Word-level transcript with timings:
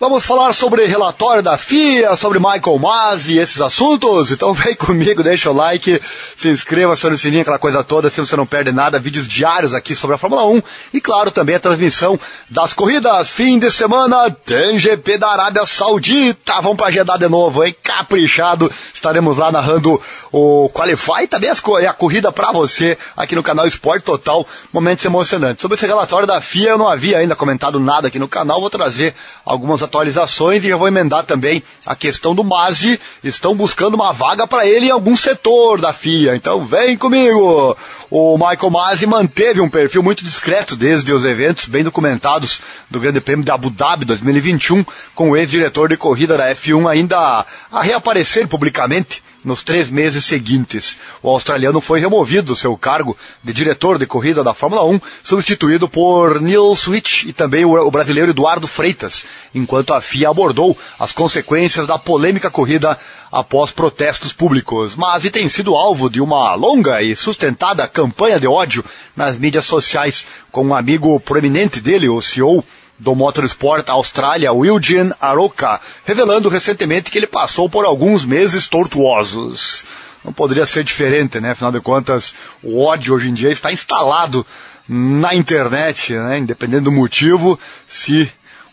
Vamos 0.00 0.24
falar 0.24 0.54
sobre 0.54 0.86
relatório 0.86 1.42
da 1.42 1.58
FIA, 1.58 2.16
sobre 2.16 2.38
Michael 2.38 2.78
Masi 2.78 3.32
e 3.32 3.38
esses 3.38 3.60
assuntos? 3.60 4.30
Então 4.30 4.54
vem 4.54 4.74
comigo, 4.74 5.22
deixa 5.22 5.50
o 5.50 5.52
like, 5.52 6.00
se 6.38 6.48
inscreva, 6.48 6.94
acione 6.94 7.16
o 7.16 7.18
sininho, 7.18 7.42
aquela 7.42 7.58
coisa 7.58 7.84
toda, 7.84 8.08
assim 8.08 8.24
você 8.24 8.34
não 8.34 8.46
perde 8.46 8.72
nada, 8.72 8.98
vídeos 8.98 9.28
diários 9.28 9.74
aqui 9.74 9.94
sobre 9.94 10.14
a 10.14 10.18
Fórmula 10.18 10.46
1 10.46 10.62
e 10.94 11.02
claro 11.02 11.30
também 11.30 11.56
a 11.56 11.60
transmissão 11.60 12.18
das 12.48 12.72
corridas. 12.72 13.28
Fim 13.28 13.58
de 13.58 13.70
semana 13.70 14.30
tem 14.30 14.78
GP 14.78 15.18
da 15.18 15.32
Arábia 15.32 15.66
Saudita, 15.66 16.62
vamos 16.62 16.78
pra 16.78 16.90
Jeddah 16.90 17.18
de 17.18 17.28
novo, 17.28 17.62
hein? 17.62 17.76
Caprichado, 17.82 18.72
estaremos 18.94 19.36
lá 19.36 19.52
narrando 19.52 20.00
o 20.32 20.70
Qualify 20.70 21.24
e 21.24 21.26
também 21.26 21.50
a 21.50 21.92
corrida 21.92 22.32
para 22.32 22.52
você 22.52 22.96
aqui 23.14 23.34
no 23.34 23.42
canal 23.42 23.66
Esporte 23.66 24.04
Total, 24.04 24.46
momentos 24.72 25.04
emocionantes. 25.04 25.60
Sobre 25.60 25.76
esse 25.76 25.86
relatório 25.86 26.26
da 26.26 26.40
FIA 26.40 26.70
eu 26.70 26.78
não 26.78 26.88
havia 26.88 27.18
ainda 27.18 27.36
comentado 27.36 27.78
nada 27.78 28.08
aqui 28.08 28.18
no 28.18 28.28
canal, 28.28 28.62
vou 28.62 28.70
trazer 28.70 29.14
algumas 29.44 29.89
atualizações 29.90 30.64
e 30.64 30.68
já 30.68 30.76
vou 30.76 30.86
emendar 30.86 31.24
também 31.24 31.62
a 31.84 31.96
questão 31.96 32.34
do 32.34 32.44
Masi. 32.44 32.98
Estão 33.22 33.54
buscando 33.54 33.94
uma 33.94 34.12
vaga 34.12 34.46
para 34.46 34.64
ele 34.64 34.86
em 34.86 34.90
algum 34.90 35.16
setor 35.16 35.80
da 35.80 35.92
FIA. 35.92 36.36
Então 36.36 36.64
vem 36.64 36.96
comigo! 36.96 37.76
O 38.12 38.36
Michael 38.36 38.70
Masi 38.70 39.06
manteve 39.06 39.60
um 39.60 39.70
perfil 39.70 40.02
muito 40.02 40.24
discreto 40.24 40.74
desde 40.74 41.12
os 41.12 41.24
eventos 41.24 41.66
bem 41.66 41.84
documentados 41.84 42.60
do 42.90 42.98
Grande 42.98 43.20
Prêmio 43.20 43.44
de 43.44 43.52
Abu 43.52 43.70
Dhabi 43.70 44.04
2021, 44.04 44.84
com 45.14 45.30
o 45.30 45.36
ex-diretor 45.36 45.88
de 45.88 45.96
corrida 45.96 46.36
da 46.36 46.52
F1 46.52 46.90
ainda 46.90 47.46
a 47.70 47.82
reaparecer 47.82 48.48
publicamente 48.48 49.22
nos 49.44 49.62
três 49.62 49.88
meses 49.88 50.24
seguintes. 50.24 50.98
O 51.22 51.28
australiano 51.28 51.80
foi 51.80 52.00
removido 52.00 52.48
do 52.48 52.56
seu 52.56 52.76
cargo 52.76 53.16
de 53.42 53.52
diretor 53.52 53.96
de 53.96 54.06
corrida 54.06 54.42
da 54.42 54.52
Fórmula 54.52 54.84
1, 54.84 55.00
substituído 55.22 55.88
por 55.88 56.40
Neil 56.40 56.74
Switch 56.74 57.24
e 57.24 57.32
também 57.32 57.64
o 57.64 57.90
brasileiro 57.90 58.30
Eduardo 58.30 58.66
Freitas, 58.66 59.24
enquanto 59.54 59.94
a 59.94 60.00
FIA 60.00 60.30
abordou 60.30 60.76
as 60.98 61.12
consequências 61.12 61.86
da 61.86 61.98
polêmica 61.98 62.50
corrida 62.50 62.98
após 63.30 63.70
protestos 63.70 64.32
públicos. 64.32 64.96
Mas 64.96 65.24
e 65.24 65.30
tem 65.30 65.48
sido 65.48 65.74
alvo 65.74 66.10
de 66.10 66.20
uma 66.20 66.54
longa 66.54 67.02
e 67.02 67.14
sustentada 67.14 67.86
campanha 67.88 68.40
de 68.40 68.46
ódio 68.46 68.84
nas 69.16 69.38
mídias 69.38 69.64
sociais, 69.64 70.26
com 70.50 70.64
um 70.64 70.74
amigo 70.74 71.18
proeminente 71.20 71.80
dele, 71.80 72.08
o 72.08 72.20
CEO 72.20 72.64
do 72.98 73.14
Motorsport 73.14 73.88
Austrália, 73.88 74.52
Wilgen 74.52 75.10
Aroca, 75.18 75.80
revelando 76.04 76.50
recentemente 76.50 77.10
que 77.10 77.18
ele 77.18 77.26
passou 77.26 77.68
por 77.68 77.84
alguns 77.84 78.24
meses 78.24 78.68
tortuosos. 78.68 79.84
Não 80.22 80.32
poderia 80.32 80.66
ser 80.66 80.84
diferente, 80.84 81.40
né? 81.40 81.52
Afinal 81.52 81.72
de 81.72 81.80
contas, 81.80 82.34
o 82.62 82.84
ódio 82.84 83.14
hoje 83.14 83.30
em 83.30 83.34
dia 83.34 83.50
está 83.50 83.72
instalado 83.72 84.46
na 84.86 85.34
internet, 85.34 86.12
né? 86.12 86.38
Independente 86.38 86.82
do 86.82 86.92
motivo, 86.92 87.58
se 87.88 88.30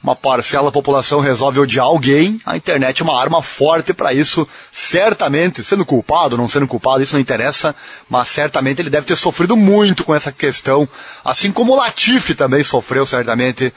uma 0.08 0.16
parcela 0.16 0.66
da 0.66 0.72
população 0.72 1.20
resolve 1.20 1.60
odiar 1.60 1.86
alguém, 1.86 2.40
a 2.46 2.56
internet 2.56 3.02
é 3.02 3.04
uma 3.04 3.20
arma 3.20 3.42
forte 3.42 3.94
para 3.94 4.14
isso, 4.14 4.48
certamente, 4.72 5.64
sendo 5.66 5.86
culpado 5.86 6.36
ou 6.36 6.42
não 6.42 6.48
sendo 6.48 6.66
culpado, 6.66 7.04
isso 7.04 7.14
não 7.14 7.20
interessa, 7.20 7.76
mas 8.10 8.30
certamente 8.30 8.82
ele 8.82 8.90
deve 8.90 9.06
ter 9.06 9.18
sofrido 9.18 9.58
muito 9.58 10.06
com 10.06 10.16
essa 10.16 10.32
questão, 10.32 10.88
assim 11.26 11.52
como 11.52 11.74
o 11.74 11.76
Latifi 11.76 12.34
também 12.36 12.64
sofreu 12.64 13.06
certamente 13.06 13.74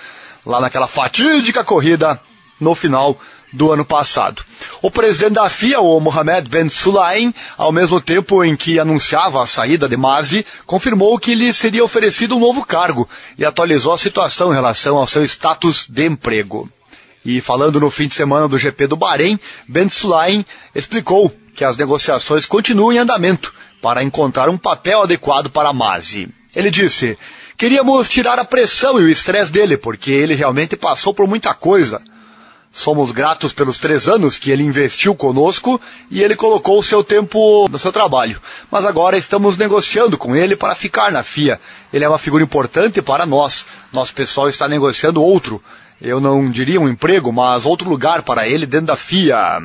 lá 0.46 0.60
naquela 0.60 0.86
fatídica 0.86 1.64
corrida 1.64 2.20
no 2.60 2.76
final 2.76 3.18
do 3.52 3.72
ano 3.72 3.84
passado. 3.84 4.42
O 4.80 4.90
presidente 4.90 5.34
da 5.34 5.48
FIA, 5.48 5.80
o 5.80 5.98
Mohamed 6.00 6.48
Ben 6.48 6.68
Sulayem, 6.68 7.34
ao 7.56 7.72
mesmo 7.72 8.00
tempo 8.00 8.44
em 8.44 8.56
que 8.56 8.78
anunciava 8.78 9.42
a 9.42 9.46
saída 9.46 9.88
de 9.88 9.96
Masi, 9.96 10.46
confirmou 10.66 11.18
que 11.18 11.34
lhe 11.34 11.52
seria 11.52 11.84
oferecido 11.84 12.36
um 12.36 12.40
novo 12.40 12.64
cargo 12.64 13.08
e 13.38 13.44
atualizou 13.44 13.92
a 13.92 13.98
situação 13.98 14.50
em 14.50 14.54
relação 14.54 14.96
ao 14.96 15.06
seu 15.06 15.24
status 15.24 15.86
de 15.88 16.06
emprego. 16.06 16.68
E 17.24 17.40
falando 17.40 17.80
no 17.80 17.90
fim 17.90 18.08
de 18.08 18.14
semana 18.14 18.48
do 18.48 18.58
GP 18.58 18.86
do 18.86 18.96
Bahrein, 18.96 19.38
Ben 19.68 19.88
Sulayem 19.88 20.44
explicou 20.74 21.34
que 21.54 21.64
as 21.64 21.76
negociações 21.76 22.46
continuam 22.46 22.92
em 22.92 22.98
andamento 22.98 23.52
para 23.82 24.02
encontrar 24.02 24.48
um 24.48 24.56
papel 24.56 25.02
adequado 25.02 25.50
para 25.50 25.72
Masi. 25.72 26.28
Ele 26.54 26.70
disse: 26.70 27.19
Queríamos 27.56 28.08
tirar 28.08 28.38
a 28.38 28.44
pressão 28.44 28.98
e 28.98 29.04
o 29.04 29.08
estresse 29.08 29.52
dele, 29.52 29.76
porque 29.76 30.10
ele 30.10 30.34
realmente 30.34 30.76
passou 30.76 31.12
por 31.12 31.26
muita 31.26 31.52
coisa. 31.52 32.00
Somos 32.72 33.10
gratos 33.10 33.53
pelos 33.53 33.78
três 33.78 34.08
anos 34.08 34.38
que 34.38 34.50
ele 34.50 34.62
investiu 34.62 35.14
conosco 35.14 35.81
e 36.08 36.22
ele 36.22 36.36
colocou 36.36 36.78
o 36.78 36.82
seu 36.82 37.03
tempo 37.03 37.69
no 37.69 37.78
seu 37.78 37.92
trabalho. 37.92 38.41
Mas 38.70 38.84
agora 38.84 39.19
estamos 39.19 39.56
negociando 39.56 40.16
com 40.16 40.36
ele 40.36 40.54
para 40.54 40.76
ficar 40.76 41.10
na 41.10 41.22
FIA. 41.22 41.60
Ele 41.92 42.04
é 42.04 42.08
uma 42.08 42.16
figura 42.16 42.44
importante 42.44 43.03
para 43.03 43.26
nós. 43.26 43.66
Nosso 43.92 44.14
pessoal 44.14 44.48
está 44.48 44.69
negociando 44.69 45.22
outro. 45.22 45.62
Eu 46.00 46.20
não 46.20 46.48
diria 46.48 46.81
um 46.81 46.88
emprego, 46.88 47.32
mas 47.32 47.66
outro 47.66 47.88
lugar 47.88 48.22
para 48.22 48.48
ele 48.48 48.66
dentro 48.66 48.87
da 48.87 48.97
FIA. 48.97 49.60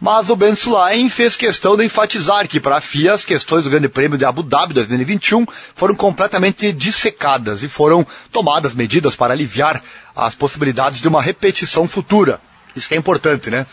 Mas 0.00 0.28
o 0.28 0.36
Ben 0.36 0.54
Sulaim 0.54 1.08
fez 1.08 1.36
questão 1.36 1.76
de 1.76 1.84
enfatizar 1.84 2.46
que 2.48 2.60
para 2.60 2.76
a 2.76 2.80
FIA 2.80 3.14
as 3.14 3.24
questões 3.24 3.64
do 3.64 3.70
Grande 3.70 3.88
Prêmio 3.88 4.18
de 4.18 4.24
Abu 4.24 4.42
Dhabi 4.42 4.74
2021 4.74 5.46
foram 5.74 5.94
completamente 5.94 6.72
dissecadas 6.72 7.62
e 7.62 7.68
foram 7.68 8.06
tomadas 8.30 8.74
medidas 8.74 9.16
para 9.16 9.32
aliviar 9.32 9.82
as 10.14 10.34
possibilidades 10.34 11.00
de 11.00 11.08
uma 11.08 11.22
repetição 11.22 11.88
futura. 11.88 12.40
Isso 12.76 12.88
que 12.88 12.94
é 12.94 12.98
importante, 12.98 13.50
né? 13.50 13.66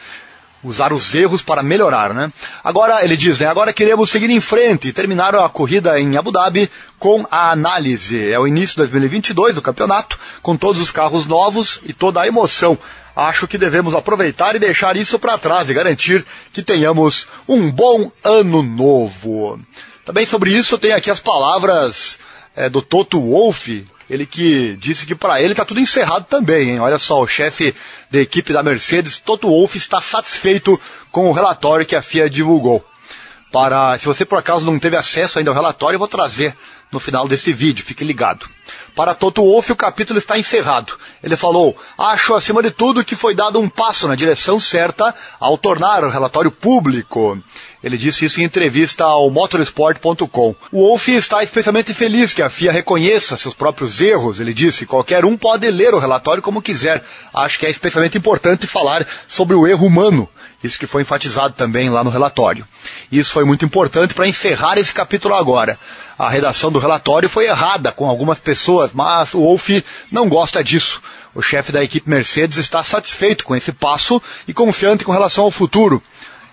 usar 0.63 0.93
os 0.93 1.13
erros 1.13 1.41
para 1.41 1.63
melhorar, 1.63 2.13
né? 2.13 2.31
Agora, 2.63 3.03
ele 3.03 3.17
diz, 3.17 3.39
né, 3.39 3.47
agora 3.47 3.73
queremos 3.73 4.09
seguir 4.09 4.29
em 4.29 4.39
frente 4.39 4.89
e 4.89 4.93
terminar 4.93 5.33
a 5.35 5.49
corrida 5.49 5.99
em 5.99 6.17
Abu 6.17 6.31
Dhabi 6.31 6.69
com 6.99 7.25
a 7.31 7.51
análise. 7.51 8.31
É 8.31 8.39
o 8.39 8.47
início 8.47 8.75
de 8.75 8.77
2022 8.77 9.55
do 9.55 9.61
campeonato, 9.61 10.19
com 10.41 10.55
todos 10.55 10.81
os 10.81 10.91
carros 10.91 11.25
novos 11.25 11.79
e 11.83 11.93
toda 11.93 12.21
a 12.21 12.27
emoção. 12.27 12.77
Acho 13.15 13.47
que 13.47 13.57
devemos 13.57 13.93
aproveitar 13.93 14.55
e 14.55 14.59
deixar 14.59 14.95
isso 14.95 15.19
para 15.19 15.37
trás 15.37 15.69
e 15.69 15.73
garantir 15.73 16.25
que 16.53 16.61
tenhamos 16.61 17.27
um 17.47 17.69
bom 17.69 18.11
ano 18.23 18.61
novo. 18.61 19.59
Também 20.05 20.25
sobre 20.25 20.51
isso 20.51 20.77
tem 20.77 20.93
aqui 20.93 21.11
as 21.11 21.19
palavras 21.19 22.19
é, 22.55 22.69
do 22.69 22.81
Toto 22.81 23.19
Wolff, 23.19 23.85
ele 24.09 24.25
que 24.25 24.75
disse 24.77 25.05
que 25.05 25.15
para 25.15 25.41
ele 25.41 25.53
está 25.53 25.63
tudo 25.63 25.79
encerrado 25.79 26.25
também, 26.25 26.71
hein? 26.71 26.79
Olha 26.79 26.99
só, 26.99 27.21
o 27.21 27.27
chefe 27.27 27.73
da 28.09 28.19
equipe 28.19 28.51
da 28.51 28.61
Mercedes, 28.61 29.17
Toto 29.17 29.47
Wolff, 29.47 29.77
está 29.77 30.01
satisfeito 30.01 30.79
com 31.11 31.29
o 31.29 31.31
relatório 31.31 31.85
que 31.85 31.95
a 31.95 32.01
FIA 32.01 32.29
divulgou. 32.29 32.85
Para, 33.51 33.97
se 33.99 34.05
você 34.05 34.25
por 34.25 34.37
acaso 34.37 34.65
não 34.65 34.79
teve 34.79 34.95
acesso 34.95 35.37
ainda 35.37 35.51
ao 35.51 35.55
relatório, 35.55 35.95
eu 35.95 35.99
vou 35.99 36.07
trazer 36.07 36.55
no 36.91 36.99
final 36.99 37.27
desse 37.27 37.53
vídeo, 37.53 37.85
fique 37.85 38.03
ligado. 38.03 38.45
Para 38.95 39.15
Toto 39.15 39.41
Wolff, 39.41 39.71
o 39.71 39.75
capítulo 39.75 40.19
está 40.19 40.37
encerrado. 40.37 40.97
Ele 41.23 41.37
falou: 41.37 41.75
Acho, 41.97 42.33
acima 42.33 42.61
de 42.61 42.71
tudo, 42.71 43.03
que 43.03 43.15
foi 43.15 43.33
dado 43.33 43.59
um 43.59 43.69
passo 43.69 44.07
na 44.07 44.15
direção 44.15 44.59
certa 44.59 45.15
ao 45.39 45.57
tornar 45.57 46.03
o 46.03 46.09
relatório 46.09 46.51
público. 46.51 47.37
Ele 47.83 47.97
disse 47.97 48.25
isso 48.25 48.39
em 48.39 48.43
entrevista 48.43 49.03
ao 49.03 49.29
motorsport.com. 49.31 50.55
O 50.71 50.87
Wolff 50.87 51.11
está 51.11 51.43
especialmente 51.43 51.93
feliz 51.93 52.33
que 52.33 52.41
a 52.41 52.49
FIA 52.49 52.71
reconheça 52.71 53.35
seus 53.35 53.53
próprios 53.53 53.99
erros. 53.99 54.39
Ele 54.39 54.53
disse: 54.53 54.85
qualquer 54.85 55.25
um 55.25 55.35
pode 55.35 55.69
ler 55.71 55.93
o 55.93 55.99
relatório 55.99 56.43
como 56.43 56.61
quiser. 56.61 57.03
Acho 57.33 57.57
que 57.59 57.65
é 57.65 57.69
especialmente 57.69 58.17
importante 58.17 58.67
falar 58.67 59.05
sobre 59.27 59.55
o 59.55 59.67
erro 59.67 59.87
humano. 59.87 60.29
Isso 60.63 60.77
que 60.77 60.85
foi 60.85 61.01
enfatizado 61.01 61.55
também 61.55 61.89
lá 61.89 62.03
no 62.03 62.11
relatório. 62.11 62.67
Isso 63.11 63.31
foi 63.31 63.43
muito 63.43 63.65
importante 63.65 64.13
para 64.13 64.27
encerrar 64.27 64.77
esse 64.77 64.93
capítulo 64.93 65.33
agora. 65.33 65.77
A 66.19 66.29
redação 66.29 66.71
do 66.71 66.77
relatório 66.77 67.27
foi 67.27 67.47
errada 67.47 67.91
com 67.91 68.07
algumas 68.07 68.37
pessoas, 68.37 68.91
mas 68.93 69.33
o 69.33 69.39
Wolff 69.39 69.83
não 70.11 70.29
gosta 70.29 70.63
disso. 70.63 71.01
O 71.33 71.41
chefe 71.41 71.71
da 71.71 71.83
equipe 71.83 72.07
Mercedes 72.07 72.59
está 72.59 72.83
satisfeito 72.83 73.43
com 73.43 73.55
esse 73.55 73.71
passo 73.71 74.21
e 74.47 74.53
confiante 74.53 75.03
com 75.03 75.11
relação 75.11 75.45
ao 75.45 75.51
futuro. 75.51 76.03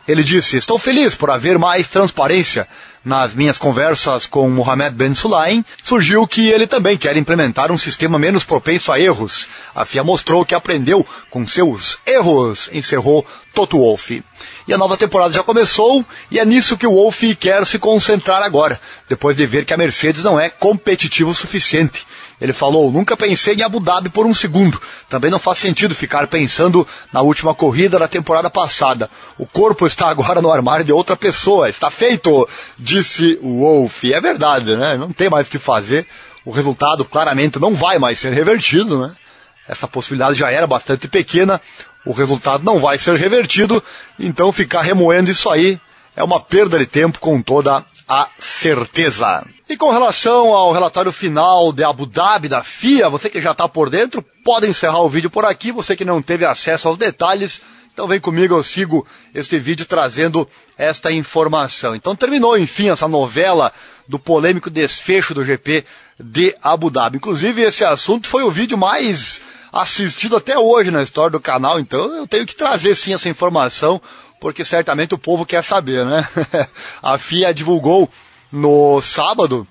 Ele 0.08 0.24
disse: 0.24 0.56
Estou 0.56 0.78
feliz 0.78 1.14
por 1.14 1.30
haver 1.30 1.58
mais 1.58 1.86
transparência. 1.86 2.66
Nas 3.04 3.34
minhas 3.34 3.58
conversas 3.58 4.26
com 4.26 4.48
Mohamed 4.50 4.96
Ben 4.96 5.14
Sulaim, 5.14 5.64
surgiu 5.84 6.26
que 6.26 6.48
ele 6.48 6.66
também 6.66 6.96
quer 6.96 7.16
implementar 7.16 7.70
um 7.70 7.78
sistema 7.78 8.18
menos 8.18 8.42
propenso 8.42 8.90
a 8.90 8.98
erros. 8.98 9.48
A 9.74 9.84
FIA 9.84 10.02
mostrou 10.02 10.44
que 10.44 10.54
aprendeu 10.54 11.06
com 11.30 11.46
seus 11.46 11.98
erros, 12.06 12.68
encerrou 12.72 13.24
Toto 13.54 13.78
Wolff. 13.78 14.22
E 14.66 14.74
a 14.74 14.78
nova 14.78 14.96
temporada 14.96 15.32
já 15.32 15.42
começou 15.42 16.04
e 16.30 16.38
é 16.38 16.44
nisso 16.44 16.76
que 16.76 16.86
o 16.86 16.94
Wolff 16.94 17.34
quer 17.36 17.66
se 17.66 17.78
concentrar 17.78 18.42
agora, 18.42 18.80
depois 19.08 19.36
de 19.36 19.46
ver 19.46 19.64
que 19.64 19.72
a 19.72 19.78
Mercedes 19.78 20.22
não 20.22 20.40
é 20.40 20.48
competitiva 20.48 21.30
o 21.30 21.34
suficiente. 21.34 22.06
Ele 22.40 22.52
falou: 22.52 22.92
Nunca 22.92 23.16
pensei 23.16 23.54
em 23.54 23.62
Abu 23.62 23.80
Dhabi 23.80 24.08
por 24.08 24.26
um 24.26 24.34
segundo. 24.34 24.80
Também 25.08 25.30
não 25.30 25.38
faz 25.38 25.58
sentido 25.58 25.94
ficar 25.94 26.26
pensando 26.26 26.86
na 27.12 27.20
última 27.20 27.54
corrida 27.54 27.98
da 27.98 28.06
temporada 28.06 28.48
passada. 28.48 29.10
O 29.36 29.46
corpo 29.46 29.86
está 29.86 30.08
agora 30.08 30.40
no 30.40 30.52
armário 30.52 30.84
de 30.84 30.92
outra 30.92 31.16
pessoa. 31.16 31.68
Está 31.68 31.90
feito, 31.90 32.48
disse 32.78 33.38
o 33.42 33.60
Wolf. 33.60 34.04
É 34.04 34.20
verdade, 34.20 34.76
né? 34.76 34.96
Não 34.96 35.12
tem 35.12 35.28
mais 35.28 35.48
o 35.48 35.50
que 35.50 35.58
fazer. 35.58 36.06
O 36.44 36.50
resultado 36.50 37.04
claramente 37.04 37.58
não 37.58 37.74
vai 37.74 37.98
mais 37.98 38.18
ser 38.18 38.32
revertido, 38.32 39.00
né? 39.00 39.14
Essa 39.66 39.86
possibilidade 39.86 40.38
já 40.38 40.50
era 40.50 40.66
bastante 40.66 41.08
pequena. 41.08 41.60
O 42.06 42.12
resultado 42.12 42.64
não 42.64 42.78
vai 42.78 42.96
ser 42.98 43.16
revertido. 43.16 43.82
Então 44.18 44.52
ficar 44.52 44.82
remoendo 44.82 45.30
isso 45.30 45.50
aí 45.50 45.78
é 46.16 46.22
uma 46.22 46.40
perda 46.40 46.78
de 46.78 46.86
tempo 46.86 47.18
com 47.18 47.42
toda 47.42 47.84
a 48.08 48.28
certeza. 48.38 49.44
Com 49.78 49.90
relação 49.90 50.52
ao 50.52 50.72
relatório 50.72 51.12
final 51.12 51.72
de 51.72 51.84
Abu 51.84 52.04
Dhabi 52.04 52.48
da 52.48 52.64
FIA, 52.64 53.08
você 53.08 53.30
que 53.30 53.40
já 53.40 53.52
está 53.52 53.68
por 53.68 53.88
dentro, 53.88 54.24
pode 54.42 54.66
encerrar 54.66 55.00
o 55.02 55.08
vídeo 55.08 55.30
por 55.30 55.44
aqui. 55.44 55.70
Você 55.70 55.94
que 55.94 56.04
não 56.04 56.20
teve 56.20 56.44
acesso 56.44 56.88
aos 56.88 56.96
detalhes, 56.96 57.62
então 57.92 58.08
vem 58.08 58.18
comigo, 58.18 58.56
eu 58.56 58.64
sigo 58.64 59.06
este 59.32 59.56
vídeo 59.56 59.86
trazendo 59.86 60.48
esta 60.76 61.12
informação. 61.12 61.94
Então 61.94 62.16
terminou, 62.16 62.58
enfim, 62.58 62.88
essa 62.88 63.06
novela 63.06 63.72
do 64.08 64.18
polêmico 64.18 64.68
desfecho 64.68 65.32
do 65.32 65.44
GP 65.44 65.84
de 66.18 66.56
Abu 66.60 66.90
Dhabi. 66.90 67.18
Inclusive, 67.18 67.62
esse 67.62 67.84
assunto 67.84 68.26
foi 68.26 68.42
o 68.42 68.50
vídeo 68.50 68.76
mais 68.76 69.40
assistido 69.72 70.36
até 70.36 70.58
hoje 70.58 70.90
na 70.90 71.04
história 71.04 71.30
do 71.30 71.40
canal, 71.40 71.78
então 71.78 72.16
eu 72.16 72.26
tenho 72.26 72.46
que 72.46 72.54
trazer 72.56 72.96
sim 72.96 73.14
essa 73.14 73.28
informação, 73.28 74.02
porque 74.40 74.64
certamente 74.64 75.14
o 75.14 75.18
povo 75.18 75.46
quer 75.46 75.62
saber, 75.62 76.04
né? 76.04 76.26
a 77.00 77.16
FIA 77.16 77.54
divulgou 77.54 78.10
no 78.50 79.00
sábado 79.02 79.66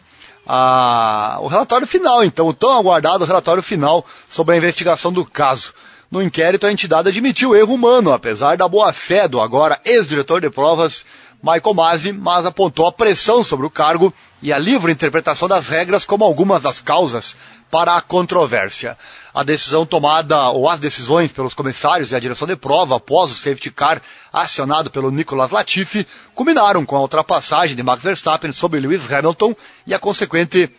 a, 0.45 1.37
o 1.41 1.47
relatório 1.47 1.85
final, 1.85 2.23
então, 2.23 2.47
o 2.47 2.53
tão 2.53 2.77
aguardado 2.77 3.25
relatório 3.25 3.61
final 3.61 4.05
sobre 4.29 4.55
a 4.55 4.57
investigação 4.57 5.11
do 5.11 5.25
caso. 5.25 5.73
No 6.09 6.21
inquérito, 6.21 6.65
a 6.65 6.71
entidade 6.71 7.09
admitiu 7.09 7.53
erro 7.53 7.73
humano, 7.73 8.13
apesar 8.13 8.55
da 8.55 8.67
boa-fé 8.67 9.27
do 9.27 9.41
agora 9.41 9.79
ex-diretor 9.83 10.39
de 10.39 10.49
provas, 10.49 11.05
Michael 11.43 11.75
Masi, 11.75 12.13
mas 12.13 12.45
apontou 12.45 12.87
a 12.87 12.91
pressão 12.91 13.43
sobre 13.43 13.65
o 13.65 13.69
cargo 13.69 14.13
e 14.41 14.53
a 14.53 14.57
livre 14.57 14.91
interpretação 14.91 15.47
das 15.47 15.67
regras 15.67 16.05
como 16.05 16.23
algumas 16.23 16.61
das 16.61 16.79
causas 16.79 17.35
para 17.69 17.95
a 17.95 18.01
controvérsia. 18.01 18.97
A 19.33 19.43
decisão 19.43 19.85
tomada, 19.85 20.49
ou 20.49 20.69
as 20.69 20.79
decisões 20.79 21.31
pelos 21.31 21.53
comissários 21.53 22.11
e 22.11 22.15
a 22.15 22.19
direção 22.19 22.47
de 22.47 22.55
prova 22.55 22.95
após 22.95 23.31
o 23.31 23.35
safety 23.35 23.71
car 23.71 24.01
acionado 24.31 24.89
pelo 24.89 25.11
Nicolas 25.11 25.51
Latifi, 25.51 26.07
culminaram 26.33 26.85
com 26.85 26.95
a 26.95 27.01
ultrapassagem 27.01 27.75
de 27.75 27.83
Max 27.83 28.01
Verstappen 28.01 28.51
sobre 28.51 28.79
Lewis 28.79 29.11
Hamilton 29.11 29.55
e 29.85 29.93
a 29.93 29.99
consequente 29.99 30.69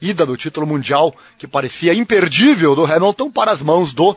ida 0.00 0.24
do 0.24 0.36
título 0.36 0.66
mundial, 0.66 1.14
que 1.36 1.46
parecia 1.46 1.94
imperdível 1.94 2.74
do 2.74 2.84
Hamilton, 2.84 3.30
para 3.30 3.50
as 3.50 3.60
mãos 3.60 3.92
do 3.92 4.16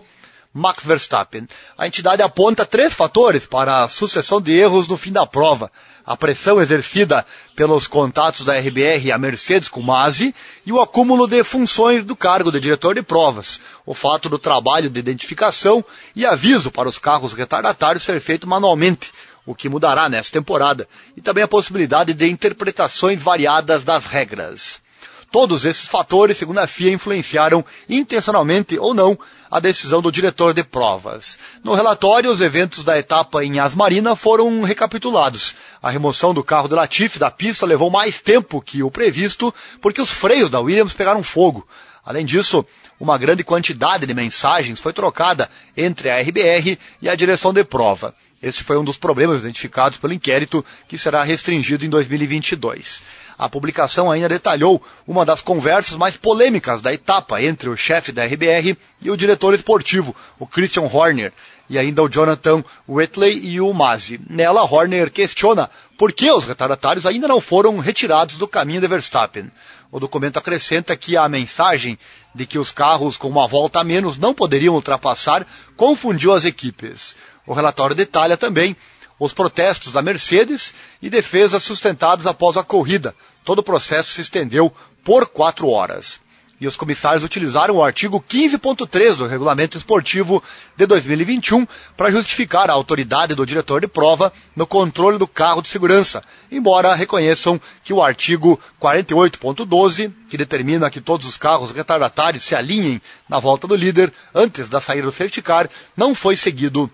Max 0.54 0.84
Verstappen. 0.84 1.48
A 1.78 1.88
entidade 1.88 2.22
aponta 2.22 2.66
três 2.66 2.94
fatores 2.94 3.46
para 3.46 3.84
a 3.84 3.88
sucessão 3.90 4.42
de 4.42 4.52
erros 4.52 4.88
no 4.88 4.98
fim 4.98 5.12
da 5.12 5.26
prova. 5.26 5.72
A 6.06 6.18
pressão 6.18 6.60
exercida 6.60 7.26
pelos 7.56 7.88
contatos 7.88 8.44
da 8.44 8.60
RBR 8.60 9.06
e 9.06 9.12
a 9.12 9.18
Mercedes 9.18 9.70
com 9.70 9.82
Masi 9.82 10.36
e 10.66 10.72
o 10.72 10.82
acúmulo 10.82 11.28
de 11.28 11.44
funções 11.44 12.04
do 12.04 12.16
cargo 12.16 12.52
de 12.52 12.60
diretor 12.60 12.96
de 12.96 13.04
provas, 13.04 13.62
o 13.86 13.94
fato 13.94 14.28
do 14.28 14.40
trabalho 14.40 14.90
de 14.90 15.00
identificação 15.00 15.86
e 16.16 16.26
aviso 16.26 16.72
para 16.72 16.90
os 16.90 16.98
carros 16.98 17.34
retardatários 17.34 18.04
ser 18.04 18.20
feito 18.20 18.48
manualmente, 18.48 19.12
o 19.46 19.56
que 19.56 19.70
mudará 19.70 20.10
nesta 20.10 20.34
temporada, 20.34 20.88
e 21.16 21.22
também 21.22 21.44
a 21.44 21.48
possibilidade 21.48 22.14
de 22.14 22.28
interpretações 22.28 23.22
variadas 23.22 23.84
das 23.84 24.06
regras. 24.06 24.82
Todos 25.32 25.64
esses 25.64 25.88
fatores, 25.88 26.38
segundo 26.38 26.60
a 26.60 26.68
FIA, 26.68 26.92
influenciaram 26.92 27.64
intencionalmente 27.88 28.78
ou 28.78 28.94
não 28.94 29.18
a 29.50 29.62
decisão 29.62 30.02
do 30.02 30.12
diretor 30.12 30.54
de 30.54 30.62
provas. 30.62 31.40
No 31.64 31.74
relatório, 31.74 32.30
os 32.30 32.42
eventos 32.42 32.84
da 32.84 33.00
etapa 33.00 33.42
em 33.42 33.58
Asmarina 33.58 34.14
foram 34.14 34.62
recapitulados. 34.62 35.56
A 35.82 35.90
remoção 35.90 36.34
do 36.34 36.44
carro 36.44 36.68
de 36.68 36.76
Latifi 36.76 37.18
da 37.18 37.32
pista 37.32 37.66
levou 37.66 37.90
mais 37.90 38.20
tempo 38.20 38.62
que 38.62 38.84
o 38.84 38.92
previsto, 38.92 39.54
porque 39.80 40.02
os 40.02 40.10
freios 40.10 40.50
da 40.50 40.60
Williams 40.60 40.94
pegaram 40.94 41.24
fogo. 41.24 41.66
Além 42.04 42.26
disso, 42.26 42.66
uma 43.02 43.18
grande 43.18 43.44
quantidade 43.44 44.06
de 44.06 44.14
mensagens 44.14 44.80
foi 44.80 44.94
trocada 44.94 45.50
entre 45.76 46.08
a 46.08 46.22
RBR 46.22 46.78
e 47.02 47.10
a 47.10 47.16
direção 47.16 47.52
de 47.52 47.64
prova. 47.64 48.14
Esse 48.44 48.64
foi 48.64 48.78
um 48.78 48.84
dos 48.84 48.96
problemas 48.96 49.40
identificados 49.40 49.98
pelo 49.98 50.14
inquérito, 50.14 50.64
que 50.88 51.00
será 51.00 51.24
restringido 51.24 51.84
em 51.84 51.90
2022. 51.90 53.02
A 53.40 53.50
publicação 53.50 54.12
ainda 54.12 54.30
detalhou 54.30 54.84
uma 55.08 55.26
das 55.26 55.42
conversas 55.42 55.98
mais 55.98 56.16
polêmicas 56.16 56.80
da 56.80 56.94
etapa 56.94 57.42
entre 57.42 57.70
o 57.70 57.76
chefe 57.76 58.12
da 58.12 58.24
RBR 58.24 58.78
e 59.02 59.10
o 59.10 59.18
diretor 59.18 59.56
esportivo, 59.56 60.16
o 60.38 60.46
Christian 60.46 60.84
Horner, 60.84 61.34
e 61.68 61.80
ainda 61.80 62.04
o 62.04 62.10
Jonathan 62.10 62.64
Whitley 62.88 63.40
e 63.44 63.60
o 63.60 63.74
Masi. 63.74 64.22
Nela, 64.30 64.62
Horner 64.62 65.10
questiona 65.10 65.72
por 66.02 66.12
que 66.12 66.32
os 66.32 66.46
retardatários 66.46 67.06
ainda 67.06 67.28
não 67.28 67.40
foram 67.40 67.78
retirados 67.78 68.40
do 68.40 68.48
caminho 68.48 68.82
de 68.82 68.88
Verstappen. 68.88 69.52
O 69.92 70.00
documento 70.00 70.38
acrescenta 70.38 70.98
que 70.98 71.16
a 71.16 71.30
mensagem 71.30 71.96
de 72.34 72.48
que 72.48 72.58
os 72.58 72.72
carros 72.72 73.18
com 73.18 73.28
uma 73.28 73.48
volta 73.48 73.80
a 73.80 73.84
menos 73.84 74.18
não 74.18 74.34
poderiam 74.34 74.74
ultrapassar 74.74 75.46
confundiu 75.78 76.34
as 76.34 76.44
equipes. 76.44 77.16
O 77.46 77.54
relatório 77.54 77.96
detalha 77.96 78.36
também 78.36 78.76
os 79.20 79.32
protestos 79.32 79.94
da 79.94 80.02
Mercedes 80.02 80.74
e 81.04 81.08
defesas 81.08 81.62
sustentadas 81.62 82.26
após 82.26 82.58
a 82.58 82.64
corrida. 82.64 83.14
Todo 83.46 83.60
o 83.60 83.64
processo 83.64 84.12
se 84.12 84.22
estendeu 84.22 84.74
por 85.04 85.28
quatro 85.28 85.70
horas. 85.70 86.20
E 86.62 86.68
os 86.68 86.76
comissários 86.76 87.24
utilizaram 87.24 87.78
o 87.78 87.84
artigo 87.84 88.24
15.3 88.30 89.16
do 89.16 89.26
Regulamento 89.26 89.80
Esportivo 89.80 90.44
de 90.78 90.86
2021 90.86 91.66
para 91.98 92.12
justificar 92.12 92.70
a 92.70 92.74
autoridade 92.74 93.34
do 93.34 93.48
diretor 93.48 93.82
de 93.82 93.88
prova 93.88 94.32
no 94.56 94.68
controle 94.68 95.18
do 95.18 95.28
carro 95.28 95.64
de 95.64 95.68
segurança, 95.68 96.24
embora 96.52 96.94
reconheçam 96.94 97.60
que 97.84 97.92
o 97.92 98.00
artigo 98.00 98.60
48.12, 98.80 100.14
que 100.30 100.38
determina 100.38 100.92
que 100.92 101.02
todos 101.02 101.26
os 101.26 101.36
carros 101.36 101.72
retardatários 101.72 102.44
se 102.44 102.54
alinhem 102.54 103.02
na 103.28 103.40
volta 103.40 103.66
do 103.66 103.76
líder 103.76 104.14
antes 104.32 104.70
da 104.70 104.80
saída 104.80 105.08
do 105.08 105.12
safety 105.12 105.42
car, 105.42 105.68
não 105.98 106.14
foi 106.14 106.38
seguido 106.38 106.92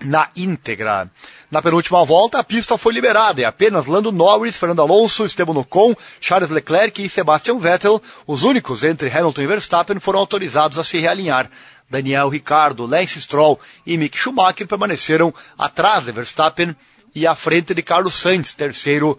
na 0.00 0.28
íntegra. 0.36 1.10
Na 1.50 1.62
penúltima 1.62 2.04
volta, 2.04 2.38
a 2.38 2.44
pista 2.44 2.76
foi 2.76 2.92
liberada 2.92 3.40
e 3.40 3.44
apenas 3.44 3.86
Lando 3.86 4.10
Norris, 4.10 4.56
Fernando 4.56 4.82
Alonso, 4.82 5.24
Esteban 5.24 5.56
Ocon, 5.58 5.94
Charles 6.20 6.50
Leclerc 6.50 7.02
e 7.02 7.08
Sebastian 7.08 7.58
Vettel, 7.58 8.02
os 8.26 8.42
únicos 8.42 8.82
entre 8.82 9.08
Hamilton 9.08 9.42
e 9.42 9.46
Verstappen, 9.46 10.00
foram 10.00 10.18
autorizados 10.18 10.78
a 10.78 10.84
se 10.84 10.98
realinhar. 10.98 11.48
Daniel 11.88 12.28
Ricardo, 12.28 12.86
Lance 12.86 13.20
Stroll 13.20 13.60
e 13.86 13.96
Mick 13.96 14.16
Schumacher 14.16 14.66
permaneceram 14.66 15.32
atrás 15.56 16.06
de 16.06 16.12
Verstappen 16.12 16.74
e 17.14 17.26
à 17.26 17.34
frente 17.34 17.72
de 17.74 17.82
Carlos 17.82 18.14
Sainz, 18.14 18.52
terceiro 18.52 19.18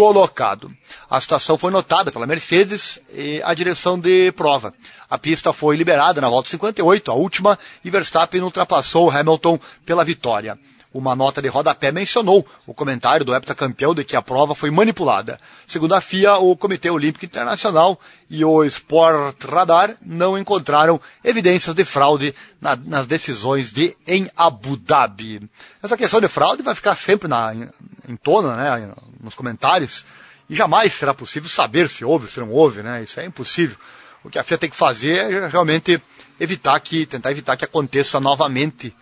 colocado. 0.00 0.72
A 1.10 1.20
situação 1.20 1.58
foi 1.58 1.70
notada 1.70 2.10
pela 2.10 2.26
Mercedes 2.26 2.98
e 3.12 3.42
a 3.44 3.52
direção 3.52 4.00
de 4.00 4.32
prova. 4.32 4.72
A 5.10 5.18
pista 5.18 5.52
foi 5.52 5.76
liberada 5.76 6.22
na 6.22 6.28
volta 6.30 6.48
58, 6.48 7.10
a 7.10 7.14
última, 7.14 7.58
e 7.84 7.90
Verstappen 7.90 8.40
ultrapassou 8.40 9.10
Hamilton 9.10 9.60
pela 9.84 10.02
vitória. 10.02 10.58
Uma 10.92 11.14
nota 11.14 11.42
de 11.42 11.48
rodapé 11.48 11.92
mencionou 11.92 12.44
o 12.66 12.72
comentário 12.72 13.24
do 13.24 13.34
heptacampeão 13.34 13.94
de 13.94 14.02
que 14.02 14.16
a 14.16 14.22
prova 14.22 14.54
foi 14.54 14.70
manipulada. 14.70 15.38
Segundo 15.66 15.94
a 15.94 16.00
FIA, 16.00 16.38
o 16.38 16.56
Comitê 16.56 16.90
Olímpico 16.90 17.26
Internacional 17.26 18.00
e 18.28 18.42
o 18.42 18.64
Sport 18.64 19.44
Radar 19.44 19.94
não 20.04 20.36
encontraram 20.36 21.00
evidências 21.22 21.76
de 21.76 21.84
fraude 21.84 22.34
na, 22.60 22.74
nas 22.74 23.06
decisões 23.06 23.70
de 23.70 23.94
em 24.04 24.28
Abu 24.34 24.76
Dhabi. 24.76 25.48
Essa 25.80 25.96
questão 25.96 26.20
de 26.20 26.26
fraude 26.26 26.62
vai 26.62 26.74
ficar 26.74 26.96
sempre 26.96 27.28
na, 27.28 27.54
em, 28.08 28.16
tona, 28.16 28.56
né, 28.56 28.92
nos 29.20 29.34
comentários, 29.34 30.04
e 30.48 30.54
jamais 30.54 30.92
será 30.92 31.14
possível 31.14 31.48
saber 31.48 31.88
se 31.88 32.04
houve 32.04 32.26
ou 32.26 32.30
se 32.30 32.40
não 32.40 32.50
houve, 32.50 32.82
né? 32.82 33.02
Isso 33.02 33.20
é 33.20 33.24
impossível. 33.24 33.76
O 34.24 34.28
que 34.28 34.38
a 34.38 34.44
FIA 34.44 34.58
tem 34.58 34.70
que 34.70 34.76
fazer 34.76 35.32
é 35.32 35.46
realmente 35.46 36.02
evitar 36.38 36.78
que, 36.80 37.06
tentar 37.06 37.30
evitar 37.30 37.56
que 37.56 37.64
aconteça 37.64 38.18
novamente 38.18 38.94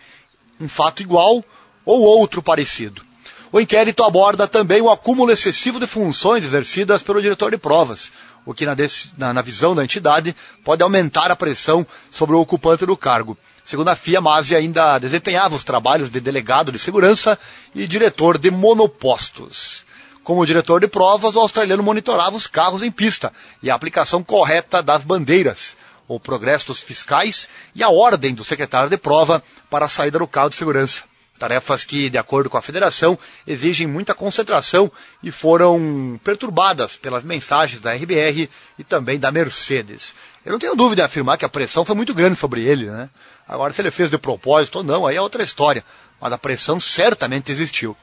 um 0.61 0.69
fato 0.69 1.03
igual 1.03 1.43
ou 1.85 2.01
outro 2.03 2.43
parecido. 2.43 3.03
O 3.51 3.59
inquérito 3.61 4.05
aborda 4.05 4.47
também 4.47 4.83
o 4.83 4.91
acúmulo 4.91 5.31
excessivo 5.31 5.81
de 5.81 5.87
funções 5.87 6.45
exercidas 6.45 7.03
pelo 7.03 7.23
diretor 7.23 7.51
de 7.51 7.57
provas, 7.57 8.13
o 8.45 8.53
que, 8.53 8.67
na, 8.67 9.33
na, 9.33 9.43
visão 9.43 9.75
da 9.75 9.85
entidade, 9.85 10.37
pode 10.65 10.83
aumentar 10.83 11.31
a 11.31 11.37
pressão 11.37 11.87
sobre 12.11 12.37
o 12.37 12.41
ocupante 12.41 12.85
do 12.85 12.97
cargo. 12.97 13.37
Segundo 13.69 13.91
a 13.91 13.95
FIA, 13.95 14.19
Masi 14.19 14.57
ainda 14.57 14.99
desempenhava 14.99 15.55
os 15.55 15.63
trabalhos 15.63 16.11
de 16.11 16.21
delegado 16.21 16.73
de 16.73 16.79
segurança 16.79 17.39
e 17.75 17.87
diretor 17.87 18.39
de 18.39 18.51
monopostos. 18.51 19.85
Como 20.25 20.47
diretor 20.47 20.81
de 20.81 20.89
provas, 20.89 21.37
o 21.37 21.41
australiano 21.41 21.83
monitorava 21.83 22.35
os 22.35 22.47
carros 22.47 22.83
em 22.83 22.91
pista 22.91 23.31
e 23.63 23.71
a 23.71 23.75
aplicação 23.75 24.25
correta 24.25 24.83
das 24.83 25.05
bandeiras, 25.05 25.77
o 26.09 26.19
progresso 26.19 26.69
dos 26.69 26.81
fiscais 26.81 27.47
e 27.75 27.83
a 27.83 27.91
ordem 27.91 28.33
do 28.33 28.43
secretário 28.43 28.89
de 28.89 28.97
prova 28.97 29.43
para 29.69 29.85
a 29.85 29.91
saída 29.91 30.19
do 30.19 30.27
carro 30.27 30.49
de 30.49 30.57
segurança. 30.57 31.03
Tarefas 31.39 31.85
que, 31.85 32.11
de 32.11 32.19
acordo 32.19 32.51
com 32.51 32.57
a 32.57 32.63
federação, 32.63 33.19
exigem 33.47 33.87
muita 33.87 34.15
concentração 34.15 34.91
e 35.23 35.31
foram 35.31 36.21
perturbadas 36.25 36.97
pelas 36.97 37.23
mensagens 37.23 37.81
da 37.81 37.95
RBR 37.95 38.51
e 38.79 38.85
também 38.85 39.19
da 39.19 39.31
Mercedes. 39.31 40.15
Eu 40.45 40.53
não 40.53 40.59
tenho 40.59 40.75
dúvida 40.75 41.03
em 41.03 41.05
afirmar 41.05 41.39
que 41.39 41.45
a 41.45 41.49
pressão 41.49 41.85
foi 41.85 41.95
muito 41.95 42.13
grande 42.13 42.37
sobre 42.37 42.63
ele, 42.63 42.87
né? 42.87 43.09
Agora, 43.47 43.73
se 43.73 43.81
ele 43.81 43.91
fez 43.91 44.11
de 44.11 44.19
propósito 44.19 44.77
ou 44.79 44.85
não, 44.85 45.07
aí 45.07 45.17
é 45.17 45.23
outra 45.23 45.43
história. 45.43 45.85
Mas 46.21 46.33
a 46.33 46.39
pressão 46.39 46.81
certamente 46.81 47.51
existiu. 47.51 47.97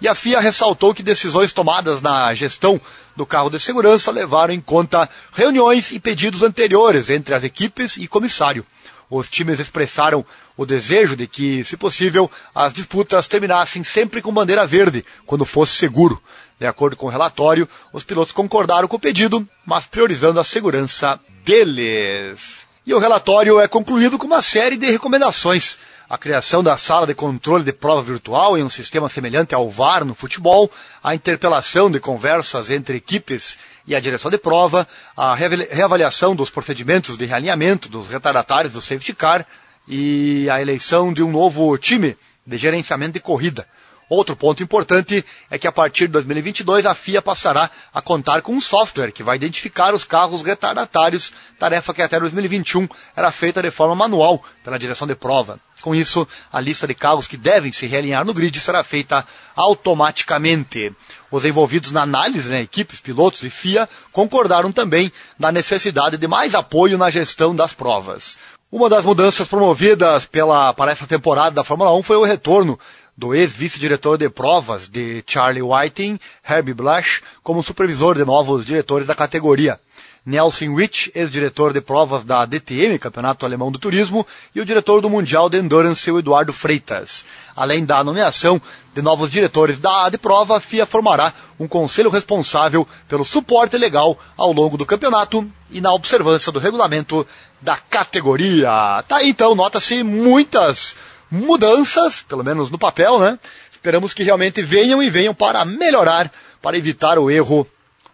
E 0.00 0.06
a 0.08 0.14
FIA 0.14 0.40
ressaltou 0.40 0.94
que 0.94 1.02
decisões 1.02 1.52
tomadas 1.52 2.00
na 2.00 2.32
gestão 2.34 2.80
do 3.16 3.24
carro 3.24 3.48
de 3.48 3.58
segurança 3.58 4.10
levaram 4.10 4.52
em 4.52 4.60
conta 4.60 5.08
reuniões 5.32 5.90
e 5.92 5.98
pedidos 5.98 6.42
anteriores 6.42 7.10
entre 7.10 7.34
as 7.34 7.42
equipes 7.42 7.96
e 7.96 8.06
comissário. 8.06 8.66
Os 9.08 9.28
times 9.28 9.60
expressaram 9.60 10.24
o 10.56 10.64
desejo 10.64 11.16
de 11.16 11.26
que, 11.26 11.64
se 11.64 11.76
possível, 11.76 12.30
as 12.54 12.72
disputas 12.72 13.26
terminassem 13.26 13.82
sempre 13.82 14.22
com 14.22 14.32
bandeira 14.32 14.66
verde, 14.66 15.04
quando 15.26 15.44
fosse 15.44 15.72
seguro. 15.72 16.22
De 16.58 16.66
acordo 16.66 16.96
com 16.96 17.06
o 17.06 17.10
relatório, 17.10 17.68
os 17.92 18.04
pilotos 18.04 18.32
concordaram 18.32 18.86
com 18.86 18.96
o 18.96 19.00
pedido, 19.00 19.46
mas 19.66 19.84
priorizando 19.86 20.38
a 20.38 20.44
segurança 20.44 21.18
deles. 21.44 22.64
E 22.86 22.94
o 22.94 22.98
relatório 22.98 23.58
é 23.58 23.66
concluído 23.66 24.18
com 24.18 24.26
uma 24.26 24.42
série 24.42 24.76
de 24.76 24.90
recomendações. 24.90 25.78
A 26.08 26.18
criação 26.18 26.62
da 26.62 26.76
sala 26.76 27.06
de 27.06 27.14
controle 27.14 27.64
de 27.64 27.72
prova 27.72 28.02
virtual 28.02 28.56
em 28.56 28.62
um 28.62 28.68
sistema 28.68 29.08
semelhante 29.08 29.54
ao 29.54 29.70
VAR 29.70 30.04
no 30.04 30.14
futebol, 30.14 30.70
a 31.02 31.14
interpelação 31.14 31.90
de 31.90 31.98
conversas 31.98 32.70
entre 32.70 32.98
equipes 32.98 33.56
e 33.86 33.94
a 33.94 34.00
direção 34.00 34.30
de 34.30 34.38
prova, 34.38 34.86
a 35.16 35.34
reavaliação 35.34 36.36
dos 36.36 36.50
procedimentos 36.50 37.16
de 37.16 37.24
realinhamento 37.24 37.88
dos 37.88 38.08
retardatários 38.08 38.72
do 38.72 38.82
safety 38.82 39.14
car 39.14 39.46
e 39.88 40.48
a 40.50 40.60
eleição 40.60 41.12
de 41.12 41.22
um 41.22 41.30
novo 41.30 41.76
time 41.78 42.16
de 42.46 42.56
gerenciamento 42.56 43.14
de 43.14 43.20
corrida. 43.20 43.66
Outro 44.08 44.36
ponto 44.36 44.62
importante 44.62 45.24
é 45.50 45.58
que 45.58 45.66
a 45.66 45.72
partir 45.72 46.06
de 46.06 46.12
2022 46.12 46.84
a 46.84 46.94
FIA 46.94 47.22
passará 47.22 47.70
a 47.92 48.02
contar 48.02 48.42
com 48.42 48.52
um 48.52 48.60
software 48.60 49.10
que 49.10 49.22
vai 49.22 49.36
identificar 49.36 49.94
os 49.94 50.04
carros 50.04 50.42
retardatários, 50.42 51.32
tarefa 51.58 51.94
que 51.94 52.02
até 52.02 52.20
2021 52.20 52.86
era 53.16 53.30
feita 53.30 53.62
de 53.62 53.70
forma 53.70 53.94
manual 53.94 54.42
pela 54.62 54.78
direção 54.78 55.06
de 55.06 55.14
prova. 55.14 55.58
Com 55.80 55.94
isso, 55.94 56.26
a 56.52 56.60
lista 56.60 56.86
de 56.86 56.94
carros 56.94 57.26
que 57.26 57.36
devem 57.36 57.72
se 57.72 57.86
realinhar 57.86 58.24
no 58.24 58.32
grid 58.32 58.58
será 58.58 58.82
feita 58.82 59.26
automaticamente. 59.54 60.92
Os 61.30 61.44
envolvidos 61.44 61.90
na 61.90 62.02
análise, 62.02 62.48
né, 62.48 62.62
equipes, 62.62 63.00
pilotos 63.00 63.42
e 63.42 63.50
FIA, 63.50 63.88
concordaram 64.12 64.72
também 64.72 65.12
na 65.38 65.52
necessidade 65.52 66.16
de 66.16 66.26
mais 66.26 66.54
apoio 66.54 66.96
na 66.96 67.10
gestão 67.10 67.54
das 67.54 67.74
provas. 67.74 68.38
Uma 68.74 68.88
das 68.88 69.04
mudanças 69.04 69.46
promovidas 69.46 70.26
pela, 70.26 70.74
para 70.74 70.90
essa 70.90 71.06
temporada 71.06 71.52
da 71.52 71.62
Fórmula 71.62 71.94
1 71.94 72.02
foi 72.02 72.16
o 72.16 72.24
retorno 72.24 72.76
do 73.16 73.32
ex-vice-diretor 73.32 74.18
de 74.18 74.28
provas 74.28 74.88
de 74.88 75.22
Charlie 75.28 75.62
Whiting, 75.62 76.18
Herbie 76.44 76.74
Blash, 76.74 77.22
como 77.40 77.62
supervisor 77.62 78.16
de 78.16 78.24
novos 78.24 78.66
diretores 78.66 79.06
da 79.06 79.14
categoria. 79.14 79.78
Nelson 80.26 80.74
Rich, 80.74 81.12
ex-diretor 81.14 81.72
de 81.72 81.80
provas 81.80 82.24
da 82.24 82.44
DTM, 82.44 82.98
Campeonato 82.98 83.46
Alemão 83.46 83.70
do 83.70 83.78
Turismo, 83.78 84.26
e 84.52 84.60
o 84.60 84.64
diretor 84.64 85.00
do 85.00 85.08
Mundial 85.08 85.48
de 85.48 85.58
Endurance, 85.58 86.10
o 86.10 86.18
Eduardo 86.18 86.52
Freitas. 86.52 87.24
Além 87.54 87.84
da 87.84 88.02
nomeação 88.02 88.60
de 88.92 89.00
novos 89.00 89.30
diretores 89.30 89.78
da 89.78 90.08
de 90.08 90.18
prova, 90.18 90.56
a 90.56 90.60
FIA 90.60 90.84
formará 90.84 91.32
um 91.60 91.68
conselho 91.68 92.10
responsável 92.10 92.88
pelo 93.06 93.24
suporte 93.24 93.76
legal 93.76 94.18
ao 94.36 94.50
longo 94.50 94.76
do 94.76 94.84
campeonato 94.84 95.48
e 95.70 95.80
na 95.80 95.92
observância 95.92 96.50
do 96.50 96.58
regulamento 96.58 97.26
da 97.64 97.76
categoria. 97.76 99.02
Tá 99.08 99.16
aí 99.16 99.30
então, 99.30 99.54
nota-se 99.54 100.02
muitas 100.02 100.94
mudanças, 101.30 102.20
pelo 102.20 102.44
menos 102.44 102.70
no 102.70 102.78
papel, 102.78 103.18
né? 103.18 103.38
Esperamos 103.72 104.12
que 104.12 104.22
realmente 104.22 104.60
venham 104.60 105.02
e 105.02 105.08
venham 105.08 105.34
para 105.34 105.64
melhorar, 105.64 106.30
para 106.60 106.76
evitar 106.76 107.18
o 107.18 107.30
erro 107.30 107.66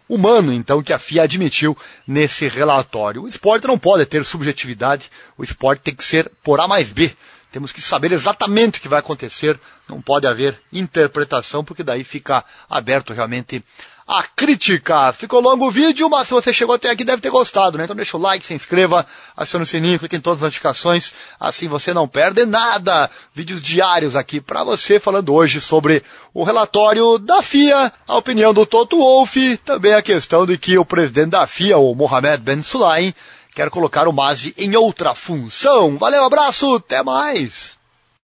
humano, 0.07 0.53
então, 0.53 0.81
que 0.81 0.93
a 0.93 0.97
FIA 0.97 1.23
admitiu 1.23 1.77
nesse 2.07 2.47
relatório. 2.47 3.23
O 3.23 3.27
esporte 3.27 3.67
não 3.67 3.77
pode 3.77 4.05
ter 4.05 4.23
subjetividade, 4.23 5.11
o 5.37 5.43
esporte 5.43 5.81
tem 5.81 5.95
que 5.95 6.03
ser 6.03 6.31
por 6.41 6.59
A 6.61 6.67
mais 6.67 6.89
B. 6.89 7.13
Temos 7.51 7.73
que 7.73 7.81
saber 7.81 8.13
exatamente 8.13 8.79
o 8.79 8.81
que 8.81 8.87
vai 8.87 8.99
acontecer, 8.99 9.59
não 9.87 10.01
pode 10.01 10.25
haver 10.25 10.57
interpretação, 10.71 11.63
porque 11.63 11.83
daí 11.83 12.05
fica 12.05 12.43
aberto 12.69 13.11
realmente 13.13 13.61
a 14.07 14.23
crítica. 14.23 15.11
Ficou 15.13 15.39
longo 15.39 15.67
o 15.67 15.71
vídeo, 15.71 16.09
mas 16.09 16.27
se 16.27 16.33
você 16.33 16.53
chegou 16.53 16.75
até 16.75 16.89
aqui 16.89 17.03
deve 17.03 17.21
ter 17.21 17.29
gostado, 17.29 17.77
né? 17.77 17.85
Então 17.85 17.95
deixa 17.95 18.17
o 18.17 18.19
like, 18.19 18.45
se 18.45 18.53
inscreva, 18.53 19.05
acione 19.35 19.63
o 19.63 19.67
sininho, 19.67 19.99
clique 19.99 20.15
em 20.15 20.21
todas 20.21 20.39
as 20.39 20.43
notificações, 20.43 21.13
assim 21.39 21.67
você 21.67 21.93
não 21.93 22.07
perde 22.07 22.45
nada. 22.45 23.09
Vídeos 23.33 23.61
diários 23.61 24.15
aqui 24.15 24.41
para 24.41 24.63
você 24.63 24.99
falando 24.99 25.33
hoje 25.33 25.61
sobre 25.61 26.03
o 26.33 26.43
relatório 26.43 27.17
da 27.17 27.41
FIA, 27.41 27.91
a 28.07 28.17
opinião 28.17 28.53
do 28.53 28.65
Toto 28.65 28.97
Wolff, 28.97 29.57
também 29.57 29.93
a 29.93 30.01
questão 30.01 30.45
de 30.45 30.57
que 30.57 30.77
o 30.77 30.85
presidente 30.85 31.31
da 31.31 31.47
FIA, 31.47 31.77
o 31.77 31.93
Mohamed 31.95 32.43
Ben 32.43 32.61
Sulayem, 32.61 33.13
quer 33.53 33.69
colocar 33.69 34.07
o 34.07 34.13
Mazi 34.13 34.53
em 34.57 34.75
outra 34.75 35.13
função. 35.13 35.97
Valeu, 35.97 36.23
abraço, 36.23 36.75
até 36.75 37.03
mais! 37.03 37.80